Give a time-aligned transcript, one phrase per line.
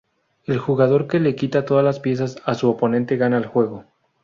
[0.47, 3.85] El jugador que le quita todas las piezas a su oponente gana el juego.